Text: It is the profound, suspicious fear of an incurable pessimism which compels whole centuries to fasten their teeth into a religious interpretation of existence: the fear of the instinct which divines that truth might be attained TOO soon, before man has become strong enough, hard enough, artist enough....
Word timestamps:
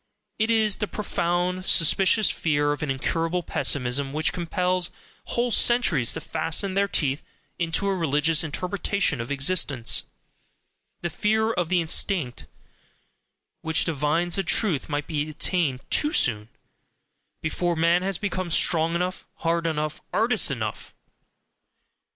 It 0.39 0.49
is 0.49 0.77
the 0.77 0.87
profound, 0.87 1.67
suspicious 1.67 2.27
fear 2.27 2.71
of 2.71 2.81
an 2.81 2.89
incurable 2.89 3.43
pessimism 3.43 4.13
which 4.13 4.33
compels 4.33 4.89
whole 5.25 5.51
centuries 5.51 6.13
to 6.13 6.21
fasten 6.21 6.73
their 6.73 6.87
teeth 6.87 7.21
into 7.59 7.87
a 7.87 7.95
religious 7.95 8.43
interpretation 8.43 9.21
of 9.21 9.29
existence: 9.29 10.05
the 11.01 11.11
fear 11.11 11.51
of 11.53 11.69
the 11.69 11.81
instinct 11.81 12.47
which 13.61 13.85
divines 13.85 14.37
that 14.37 14.47
truth 14.47 14.89
might 14.89 15.05
be 15.05 15.29
attained 15.29 15.81
TOO 15.91 16.13
soon, 16.13 16.49
before 17.43 17.75
man 17.75 18.01
has 18.01 18.17
become 18.17 18.49
strong 18.49 18.95
enough, 18.95 19.27
hard 19.35 19.67
enough, 19.67 20.01
artist 20.11 20.49
enough.... 20.49 20.95